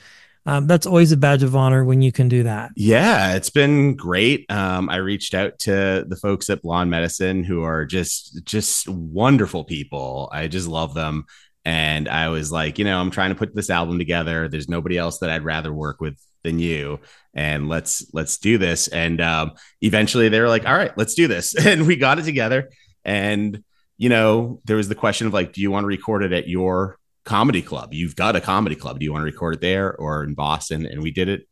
Um, 0.47 0.67
that's 0.67 0.87
always 0.87 1.13
a 1.13 1.17
badge 1.17 1.43
of 1.43 1.55
honor 1.55 1.85
when 1.85 2.03
you 2.03 2.13
can 2.13 2.29
do 2.29 2.45
that. 2.45 2.71
Yeah, 2.75 3.35
it's 3.35 3.51
been 3.51 3.95
great. 3.95 4.51
Um, 4.51 4.89
I 4.89 4.97
reached 4.97 5.35
out 5.35 5.59
to 5.61 6.05
the 6.09 6.17
folks 6.17 6.49
at 6.49 6.63
Blonde 6.63 6.91
Medicine 6.91 7.45
who 7.45 7.63
are 7.63 7.85
just 7.85 8.43
just 8.45 8.89
wonderful 8.89 9.65
people. 9.65 10.31
I 10.33 10.49
just 10.49 10.69
love 10.69 10.95
them. 10.95 11.27
And 11.65 12.09
I 12.09 12.29
was 12.29 12.51
like, 12.51 12.79
you 12.79 12.85
know, 12.85 12.99
I'm 12.99 13.11
trying 13.11 13.31
to 13.31 13.37
put 13.37 13.55
this 13.55 13.69
album 13.69 13.99
together. 13.99 14.49
There's 14.49 14.69
nobody 14.69 14.97
else 14.97 15.19
that 15.19 15.31
I'd 15.31 15.45
rather 15.45 15.73
work 15.73 16.01
with 16.01 16.17
than 16.43 16.59
you. 16.59 17.01
And 17.35 17.69
let's 17.69 18.09
let's 18.15 18.39
do 18.39 18.57
this. 18.57 18.89
And 18.89 19.21
um, 19.21 19.53
eventually 19.83 20.31
they 20.31 20.41
were 20.41 20.49
like, 20.49 20.67
all 20.67 20.75
right, 20.77 20.97
let's 20.97 21.15
do 21.15 21.29
this. 21.29 21.55
And 21.67 21.87
we 21.87 21.97
got 21.97 22.19
it 22.19 22.25
together. 22.25 22.71
And 23.05 23.63
you 23.99 24.09
know, 24.09 24.63
there 24.65 24.77
was 24.77 24.89
the 24.89 24.95
question 24.95 25.27
of 25.27 25.35
like, 25.35 25.53
do 25.53 25.61
you 25.61 25.71
want 25.71 25.85
to 25.85 25.89
record 25.89 26.23
it 26.23 26.33
at 26.33 26.49
your 26.49 26.99
comedy 27.31 27.63
club? 27.63 27.95
You've 27.95 28.17
got 28.17 28.37
a 28.37 28.41
comedy 28.41 28.75
club. 28.77 28.99
Do 28.99 29.05
you 29.05 29.13
want 29.13 29.23
to 29.23 29.33
record 29.33 29.55
it 29.55 29.61
there 29.61 29.95
or 29.97 30.25
in 30.25 30.35
Boston? 30.35 30.85
And 30.87 31.03
we 31.03 31.11
did 31.11 31.29
it 31.29 31.43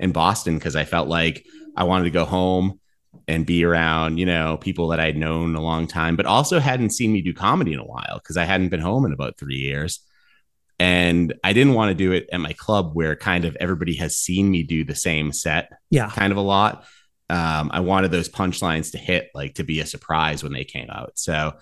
in 0.00 0.12
Boston 0.12 0.58
because 0.58 0.76
I 0.76 0.84
felt 0.84 1.08
like 1.08 1.46
I 1.76 1.84
wanted 1.84 2.04
to 2.04 2.10
go 2.10 2.24
home 2.24 2.80
and 3.26 3.46
be 3.46 3.64
around, 3.64 4.18
you 4.18 4.26
know, 4.26 4.56
people 4.58 4.88
that 4.88 5.00
I'd 5.00 5.16
known 5.16 5.54
a 5.54 5.62
long 5.62 5.86
time, 5.86 6.16
but 6.16 6.26
also 6.26 6.58
hadn't 6.60 6.90
seen 6.90 7.12
me 7.12 7.22
do 7.22 7.32
comedy 7.32 7.72
in 7.72 7.78
a 7.78 7.84
while 7.94 8.18
because 8.22 8.36
I 8.36 8.44
hadn't 8.44 8.68
been 8.70 8.80
home 8.80 9.04
in 9.06 9.12
about 9.12 9.38
three 9.38 9.56
years. 9.56 10.00
And 10.80 11.34
I 11.42 11.52
didn't 11.52 11.74
want 11.74 11.90
to 11.90 11.94
do 11.94 12.12
it 12.12 12.28
at 12.32 12.40
my 12.40 12.52
club 12.52 12.90
where 12.94 13.16
kind 13.16 13.44
of 13.44 13.56
everybody 13.58 13.96
has 13.96 14.16
seen 14.16 14.50
me 14.50 14.62
do 14.62 14.84
the 14.84 14.94
same 14.94 15.32
set 15.32 15.70
Yeah. 15.90 16.10
kind 16.10 16.32
of 16.32 16.36
a 16.36 16.42
lot. 16.56 16.84
Um, 17.30 17.70
I 17.72 17.80
wanted 17.80 18.10
those 18.10 18.28
punchlines 18.28 18.92
to 18.92 18.98
hit, 18.98 19.30
like 19.34 19.54
to 19.54 19.64
be 19.64 19.80
a 19.80 19.86
surprise 19.86 20.42
when 20.42 20.52
they 20.52 20.64
came 20.64 20.88
out. 20.90 21.12
So, 21.16 21.54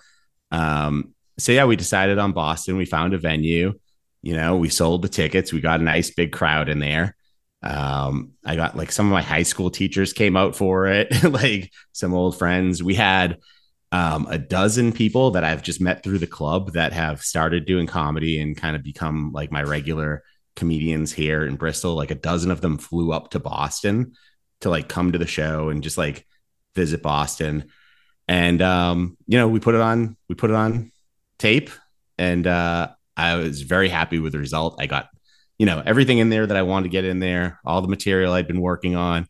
um, 0.51 1.13
so 1.39 1.51
yeah, 1.51 1.65
we 1.65 1.75
decided 1.75 2.17
on 2.17 2.33
Boston. 2.33 2.77
We 2.77 2.85
found 2.85 3.13
a 3.13 3.17
venue. 3.17 3.73
You 4.21 4.35
know, 4.35 4.57
we 4.57 4.69
sold 4.69 5.03
the 5.03 5.09
tickets. 5.09 5.53
We 5.53 5.61
got 5.61 5.79
a 5.79 5.83
nice 5.83 6.09
big 6.09 6.31
crowd 6.31 6.69
in 6.69 6.79
there, 6.79 7.15
Um, 7.61 8.31
I 8.43 8.55
got 8.55 8.75
like 8.75 8.91
some 8.91 9.05
of 9.05 9.11
my 9.11 9.21
high 9.21 9.43
school 9.43 9.69
teachers 9.69 10.13
came 10.13 10.35
out 10.35 10.55
for 10.55 10.87
it, 10.87 11.23
like 11.31 11.71
some 11.93 12.13
old 12.13 12.37
friends. 12.37 12.83
We 12.83 12.95
had 12.95 13.37
um, 13.91 14.27
a 14.29 14.37
dozen 14.37 14.91
people 14.91 15.31
that 15.31 15.43
I've 15.43 15.63
just 15.63 15.79
met 15.79 16.03
through 16.03 16.19
the 16.19 16.27
club 16.27 16.73
that 16.73 16.93
have 16.93 17.21
started 17.21 17.65
doing 17.65 17.87
comedy 17.87 18.39
and 18.41 18.57
kind 18.57 18.75
of 18.75 18.83
become 18.83 19.31
like 19.31 19.51
my 19.51 19.63
regular 19.63 20.23
comedians 20.55 21.13
here 21.13 21.45
in 21.45 21.55
Bristol. 21.55 21.95
Like 21.95 22.11
a 22.11 22.15
dozen 22.15 22.51
of 22.51 22.61
them 22.61 22.77
flew 22.77 23.13
up 23.13 23.31
to 23.31 23.39
Boston 23.39 24.13
to 24.61 24.69
like 24.69 24.89
come 24.89 25.11
to 25.11 25.19
the 25.19 25.27
show 25.27 25.69
and 25.69 25.83
just 25.83 25.97
like 25.97 26.25
visit 26.75 27.01
Boston. 27.01 27.65
And 28.27 28.61
um, 28.61 29.17
you 29.27 29.37
know, 29.37 29.47
we 29.47 29.59
put 29.59 29.75
it 29.75 29.81
on, 29.81 30.17
we 30.27 30.35
put 30.35 30.49
it 30.49 30.55
on 30.55 30.91
tape, 31.39 31.69
and 32.17 32.45
uh, 32.47 32.89
I 33.15 33.35
was 33.35 33.61
very 33.61 33.89
happy 33.89 34.19
with 34.19 34.33
the 34.33 34.39
result. 34.39 34.77
I 34.79 34.87
got 34.87 35.07
you 35.57 35.65
know, 35.65 35.81
everything 35.85 36.19
in 36.19 36.29
there 36.29 36.45
that 36.45 36.57
I 36.57 36.61
wanted 36.61 36.83
to 36.83 36.89
get 36.89 37.05
in 37.05 37.19
there, 37.19 37.59
all 37.65 37.81
the 37.81 37.87
material 37.87 38.33
I'd 38.33 38.47
been 38.47 38.61
working 38.61 38.95
on. 38.95 39.27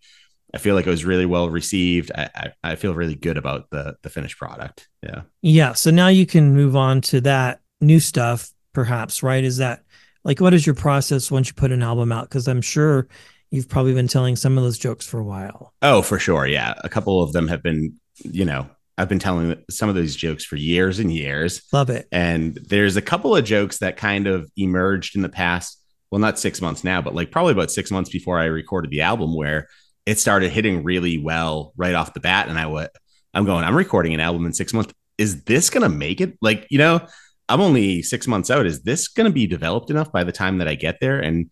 I 0.53 0.59
feel 0.59 0.75
like 0.75 0.87
it 0.87 0.89
was 0.89 1.05
really 1.05 1.25
well 1.25 1.49
received. 1.49 2.11
I, 2.13 2.29
I, 2.35 2.51
I 2.63 2.75
feel 2.75 2.93
really 2.93 3.15
good 3.15 3.37
about 3.37 3.69
the 3.69 3.95
the 4.01 4.09
finished 4.09 4.37
product. 4.37 4.87
Yeah. 5.03 5.21
Yeah. 5.41 5.73
So 5.73 5.91
now 5.91 6.07
you 6.07 6.25
can 6.25 6.53
move 6.53 6.75
on 6.75 7.01
to 7.01 7.21
that 7.21 7.59
new 7.81 7.99
stuff, 7.99 8.49
perhaps, 8.73 9.21
right? 9.21 9.43
Is 9.43 9.57
that 9.57 9.83
like 10.23 10.39
what 10.39 10.53
is 10.53 10.65
your 10.65 10.75
process 10.75 11.29
once 11.29 11.49
you 11.49 11.53
put 11.53 11.71
an 11.71 11.83
album 11.83 12.11
out? 12.11 12.29
Because 12.29 12.47
I'm 12.47 12.61
sure 12.61 13.07
you've 13.51 13.69
probably 13.69 13.93
been 13.93 14.07
telling 14.07 14.35
some 14.35 14.57
of 14.57 14.63
those 14.63 14.77
jokes 14.77 15.05
for 15.05 15.19
a 15.19 15.23
while. 15.23 15.73
Oh, 15.81 16.01
for 16.01 16.17
sure. 16.17 16.47
Yeah. 16.47 16.73
A 16.83 16.89
couple 16.89 17.21
of 17.21 17.33
them 17.33 17.47
have 17.49 17.61
been, 17.61 17.99
you 18.23 18.45
know, 18.45 18.69
I've 18.97 19.09
been 19.09 19.19
telling 19.19 19.63
some 19.69 19.89
of 19.89 19.95
these 19.95 20.15
jokes 20.15 20.43
for 20.43 20.55
years 20.55 20.99
and 20.99 21.13
years. 21.13 21.61
Love 21.71 21.89
it. 21.89 22.07
And 22.11 22.55
there's 22.55 22.97
a 22.97 23.01
couple 23.01 23.35
of 23.35 23.45
jokes 23.45 23.77
that 23.79 23.97
kind 23.97 24.27
of 24.27 24.49
emerged 24.57 25.15
in 25.15 25.21
the 25.21 25.29
past 25.29 25.77
well, 26.11 26.19
not 26.19 26.39
six 26.39 26.61
months 26.61 26.83
now, 26.83 27.01
but 27.01 27.15
like 27.15 27.31
probably 27.31 27.51
about 27.51 27.71
six 27.71 27.91
months 27.91 28.09
before 28.09 28.39
I 28.39 28.45
recorded 28.45 28.91
the 28.91 29.01
album, 29.01 29.35
where 29.35 29.67
it 30.05 30.19
started 30.19 30.51
hitting 30.51 30.83
really 30.83 31.17
well 31.17 31.73
right 31.75 31.93
off 31.93 32.13
the 32.13 32.19
bat. 32.19 32.47
And 32.47 32.57
I 32.57 32.67
went, 32.67 32.91
I'm 33.33 33.45
going, 33.45 33.65
I'm 33.65 33.75
recording 33.75 34.13
an 34.13 34.19
album 34.19 34.45
in 34.45 34.53
six 34.53 34.73
months. 34.73 34.93
Is 35.17 35.43
this 35.43 35.69
going 35.69 35.83
to 35.83 35.89
make 35.89 36.21
it? 36.21 36.37
Like, 36.41 36.67
you 36.69 36.77
know, 36.77 37.05
I'm 37.49 37.61
only 37.61 38.03
six 38.03 38.27
months 38.27 38.49
out. 38.49 38.65
Is 38.65 38.83
this 38.83 39.07
going 39.07 39.29
to 39.29 39.33
be 39.33 39.47
developed 39.47 39.89
enough 39.89 40.11
by 40.11 40.23
the 40.23 40.31
time 40.31 40.59
that 40.59 40.67
I 40.67 40.75
get 40.75 40.99
there? 41.01 41.19
And 41.19 41.51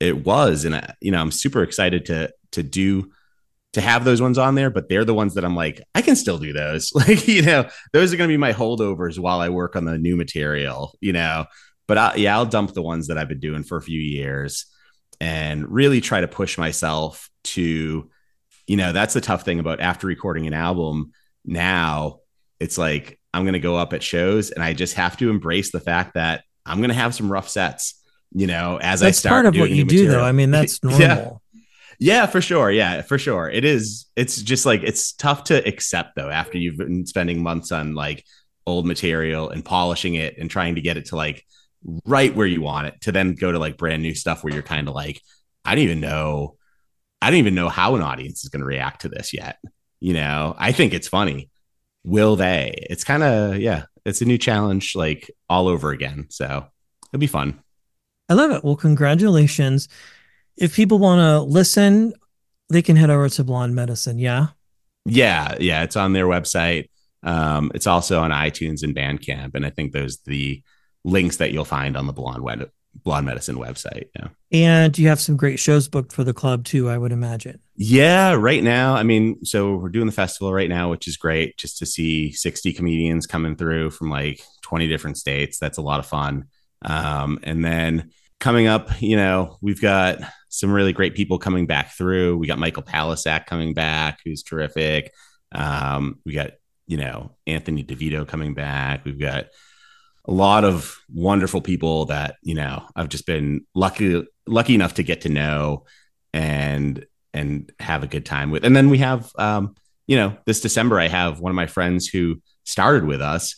it 0.00 0.24
was. 0.24 0.64
And, 0.64 0.74
I, 0.74 0.94
you 1.00 1.12
know, 1.12 1.20
I'm 1.20 1.30
super 1.30 1.62
excited 1.62 2.06
to, 2.06 2.32
to 2.52 2.62
do, 2.62 3.12
to 3.72 3.80
have 3.80 4.04
those 4.04 4.20
ones 4.20 4.38
on 4.38 4.54
there, 4.54 4.70
but 4.70 4.88
they're 4.88 5.04
the 5.04 5.14
ones 5.14 5.34
that 5.34 5.44
I'm 5.44 5.56
like, 5.56 5.80
I 5.94 6.02
can 6.02 6.16
still 6.16 6.38
do 6.38 6.52
those. 6.52 6.92
Like, 7.02 7.26
you 7.26 7.42
know, 7.42 7.68
those 7.92 8.12
are 8.12 8.16
going 8.16 8.28
to 8.28 8.32
be 8.32 8.38
my 8.38 8.52
holdovers 8.52 9.18
while 9.18 9.40
I 9.40 9.48
work 9.48 9.76
on 9.76 9.84
the 9.84 9.98
new 9.98 10.16
material, 10.16 10.96
you 11.00 11.12
know, 11.12 11.46
but 11.88 11.98
I, 11.98 12.14
yeah, 12.16 12.36
I'll 12.36 12.46
dump 12.46 12.74
the 12.74 12.82
ones 12.82 13.08
that 13.08 13.18
I've 13.18 13.28
been 13.28 13.40
doing 13.40 13.64
for 13.64 13.76
a 13.76 13.82
few 13.82 14.00
years 14.00 14.66
and 15.20 15.68
really 15.68 16.00
try 16.00 16.20
to 16.20 16.28
push 16.28 16.58
myself 16.58 17.28
to, 17.44 18.10
you 18.66 18.76
know, 18.76 18.92
that's 18.92 19.14
the 19.14 19.20
tough 19.20 19.44
thing 19.44 19.58
about 19.58 19.80
after 19.80 20.06
recording 20.06 20.46
an 20.46 20.54
album. 20.54 21.12
Now 21.44 22.20
it's 22.60 22.78
like 22.78 23.18
I'm 23.34 23.44
going 23.44 23.54
to 23.54 23.60
go 23.60 23.76
up 23.76 23.92
at 23.92 24.02
shows 24.02 24.50
and 24.50 24.62
I 24.62 24.72
just 24.74 24.94
have 24.94 25.16
to 25.16 25.30
embrace 25.30 25.72
the 25.72 25.80
fact 25.80 26.14
that 26.14 26.44
I'm 26.64 26.78
going 26.78 26.90
to 26.90 26.94
have 26.94 27.14
some 27.14 27.30
rough 27.30 27.48
sets, 27.48 28.00
you 28.32 28.46
know, 28.46 28.78
as 28.80 29.00
that's 29.00 29.18
I 29.18 29.20
start. 29.20 29.44
part 29.44 29.46
of 29.46 29.58
what 29.58 29.70
you 29.70 29.84
do, 29.84 30.08
though. 30.08 30.24
I 30.24 30.32
mean, 30.32 30.50
that's 30.50 30.82
normal. 30.84 31.00
yeah. 31.00 31.30
Yeah, 31.98 32.26
for 32.26 32.40
sure. 32.40 32.70
Yeah, 32.70 33.02
for 33.02 33.18
sure. 33.18 33.48
It 33.48 33.64
is. 33.64 34.06
It's 34.16 34.40
just 34.40 34.66
like 34.66 34.82
it's 34.82 35.12
tough 35.12 35.44
to 35.44 35.66
accept 35.66 36.16
though 36.16 36.30
after 36.30 36.58
you've 36.58 36.78
been 36.78 37.06
spending 37.06 37.42
months 37.42 37.72
on 37.72 37.94
like 37.94 38.24
old 38.66 38.86
material 38.86 39.50
and 39.50 39.64
polishing 39.64 40.14
it 40.14 40.38
and 40.38 40.50
trying 40.50 40.76
to 40.76 40.80
get 40.80 40.96
it 40.96 41.06
to 41.06 41.16
like 41.16 41.44
right 42.04 42.34
where 42.34 42.46
you 42.46 42.62
want 42.62 42.86
it 42.86 43.00
to 43.02 43.12
then 43.12 43.34
go 43.34 43.50
to 43.50 43.58
like 43.58 43.76
brand 43.76 44.02
new 44.02 44.14
stuff 44.14 44.44
where 44.44 44.52
you're 44.52 44.62
kind 44.62 44.88
of 44.88 44.94
like, 44.94 45.20
I 45.64 45.74
don't 45.74 45.84
even 45.84 46.00
know. 46.00 46.56
I 47.20 47.30
don't 47.30 47.38
even 47.38 47.54
know 47.54 47.68
how 47.68 47.94
an 47.94 48.02
audience 48.02 48.42
is 48.42 48.50
going 48.50 48.60
to 48.60 48.66
react 48.66 49.02
to 49.02 49.08
this 49.08 49.32
yet. 49.32 49.58
You 50.00 50.14
know, 50.14 50.54
I 50.58 50.72
think 50.72 50.92
it's 50.92 51.08
funny. 51.08 51.50
Will 52.04 52.34
they? 52.34 52.74
It's 52.90 53.04
kind 53.04 53.22
of, 53.22 53.58
yeah, 53.58 53.84
it's 54.04 54.22
a 54.22 54.24
new 54.24 54.38
challenge 54.38 54.96
like 54.96 55.30
all 55.48 55.68
over 55.68 55.90
again. 55.90 56.26
So 56.30 56.66
it'll 57.10 57.20
be 57.20 57.28
fun. 57.28 57.62
I 58.28 58.34
love 58.34 58.50
it. 58.50 58.64
Well, 58.64 58.76
congratulations. 58.76 59.88
If 60.62 60.74
people 60.76 60.98
want 60.98 61.18
to 61.18 61.40
listen, 61.40 62.12
they 62.68 62.82
can 62.82 62.96
head 62.96 63.10
over 63.10 63.28
to 63.28 63.44
Blonde 63.44 63.74
Medicine. 63.74 64.18
Yeah. 64.18 64.48
Yeah. 65.04 65.56
Yeah. 65.58 65.82
It's 65.82 65.96
on 65.96 66.12
their 66.12 66.26
website. 66.26 66.88
Um, 67.24 67.72
it's 67.74 67.86
also 67.86 68.20
on 68.20 68.30
iTunes 68.30 68.82
and 68.82 68.94
Bandcamp. 68.94 69.54
And 69.54 69.66
I 69.66 69.70
think 69.70 69.92
those 69.92 70.18
the 70.18 70.62
links 71.04 71.38
that 71.38 71.52
you'll 71.52 71.64
find 71.64 71.96
on 71.96 72.06
the 72.06 72.12
Blonde 72.12 72.42
Wed- 72.42 72.70
Blonde 72.94 73.26
Medicine 73.26 73.56
website. 73.56 74.04
Yeah. 74.16 74.28
And 74.52 74.96
you 74.96 75.08
have 75.08 75.20
some 75.20 75.36
great 75.36 75.58
shows 75.58 75.88
booked 75.88 76.12
for 76.12 76.24
the 76.24 76.34
club 76.34 76.64
too, 76.64 76.88
I 76.88 76.98
would 76.98 77.12
imagine. 77.12 77.58
Yeah, 77.74 78.34
right 78.34 78.62
now. 78.62 78.94
I 78.94 79.02
mean, 79.02 79.44
so 79.44 79.76
we're 79.76 79.88
doing 79.88 80.06
the 80.06 80.12
festival 80.12 80.52
right 80.52 80.68
now, 80.68 80.90
which 80.90 81.08
is 81.08 81.16
great 81.16 81.56
just 81.56 81.78
to 81.78 81.86
see 81.86 82.32
60 82.32 82.72
comedians 82.72 83.26
coming 83.26 83.56
through 83.56 83.90
from 83.90 84.10
like 84.10 84.42
20 84.62 84.86
different 84.88 85.16
states. 85.16 85.58
That's 85.58 85.78
a 85.78 85.82
lot 85.82 86.00
of 86.00 86.06
fun. 86.06 86.44
Um, 86.84 87.38
and 87.42 87.64
then 87.64 88.10
coming 88.40 88.66
up, 88.66 89.00
you 89.00 89.16
know, 89.16 89.56
we've 89.60 89.80
got 89.80 90.18
some 90.52 90.70
really 90.70 90.92
great 90.92 91.14
people 91.14 91.38
coming 91.38 91.66
back 91.66 91.92
through. 91.92 92.36
We 92.36 92.46
got 92.46 92.58
Michael 92.58 92.82
Palascak 92.82 93.46
coming 93.46 93.72
back, 93.72 94.20
who's 94.24 94.42
terrific. 94.42 95.12
Um, 95.54 96.20
we 96.26 96.34
got, 96.34 96.52
you 96.86 96.98
know, 96.98 97.36
Anthony 97.46 97.82
DeVito 97.82 98.28
coming 98.28 98.54
back. 98.54 99.04
We've 99.04 99.18
got 99.18 99.46
a 100.24 100.32
lot 100.32 100.64
of 100.64 100.96
wonderful 101.12 101.60
people 101.60 102.06
that 102.06 102.36
you 102.42 102.54
know 102.54 102.84
I've 102.94 103.08
just 103.08 103.26
been 103.26 103.66
lucky 103.74 104.24
lucky 104.46 104.74
enough 104.74 104.94
to 104.94 105.02
get 105.02 105.22
to 105.22 105.28
know 105.28 105.84
and 106.32 107.04
and 107.34 107.72
have 107.80 108.02
a 108.02 108.06
good 108.06 108.26
time 108.26 108.50
with. 108.50 108.64
And 108.64 108.76
then 108.76 108.90
we 108.90 108.98
have 108.98 109.32
um, 109.36 109.74
you 110.06 110.16
know 110.16 110.36
this 110.46 110.60
December 110.60 111.00
I 111.00 111.08
have 111.08 111.40
one 111.40 111.50
of 111.50 111.56
my 111.56 111.66
friends 111.66 112.06
who 112.06 112.40
started 112.64 113.04
with 113.04 113.20
us 113.20 113.56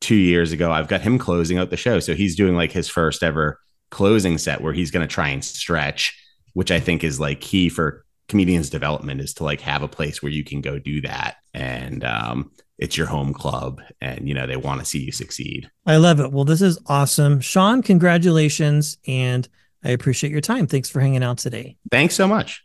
two 0.00 0.16
years 0.16 0.52
ago. 0.52 0.72
I've 0.72 0.88
got 0.88 1.00
him 1.00 1.18
closing 1.18 1.58
out 1.58 1.70
the 1.70 1.76
show, 1.76 2.00
so 2.00 2.14
he's 2.14 2.36
doing 2.36 2.56
like 2.56 2.72
his 2.72 2.88
first 2.88 3.22
ever 3.22 3.58
closing 3.90 4.38
set 4.38 4.60
where 4.60 4.72
he's 4.72 4.90
going 4.90 5.06
to 5.06 5.12
try 5.12 5.28
and 5.28 5.44
stretch, 5.44 6.18
which 6.54 6.70
I 6.70 6.80
think 6.80 7.04
is 7.04 7.20
like 7.20 7.40
key 7.40 7.68
for 7.68 8.04
comedians 8.28 8.70
development 8.70 9.20
is 9.20 9.34
to 9.34 9.44
like 9.44 9.60
have 9.60 9.82
a 9.82 9.88
place 9.88 10.22
where 10.22 10.32
you 10.32 10.44
can 10.44 10.60
go 10.60 10.78
do 10.78 11.00
that. 11.02 11.36
And 11.52 12.04
um, 12.04 12.50
it's 12.78 12.96
your 12.96 13.06
home 13.06 13.34
club 13.34 13.80
and 14.00 14.26
you 14.26 14.34
know 14.34 14.46
they 14.46 14.56
want 14.56 14.80
to 14.80 14.86
see 14.86 14.98
you 14.98 15.12
succeed. 15.12 15.70
I 15.86 15.96
love 15.96 16.20
it. 16.20 16.32
Well 16.32 16.44
this 16.44 16.62
is 16.62 16.78
awesome. 16.86 17.40
Shawn 17.40 17.82
congratulations 17.82 18.98
and 19.06 19.48
i 19.84 19.90
appreciate 19.90 20.30
your 20.30 20.40
time. 20.40 20.66
Thanks 20.66 20.88
for 20.88 21.00
hanging 21.00 21.22
out 21.22 21.38
today. 21.38 21.76
Thanks 21.90 22.14
so 22.14 22.26
much 22.26 22.64